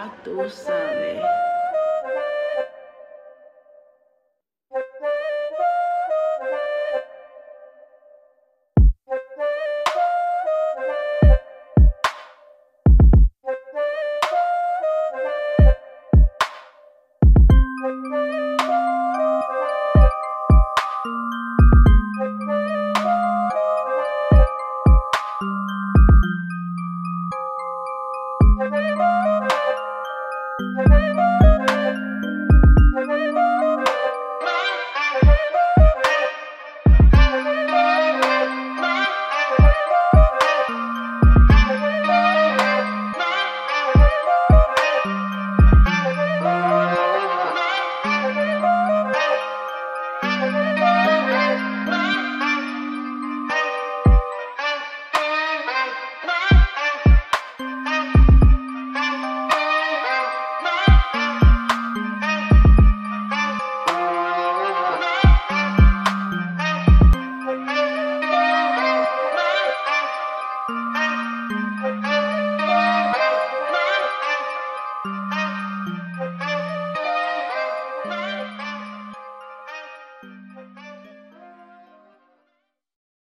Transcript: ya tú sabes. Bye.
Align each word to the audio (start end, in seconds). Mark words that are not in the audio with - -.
ya 0.00 0.08
tú 0.24 0.48
sabes. 0.48 1.20
Bye. 30.60 31.09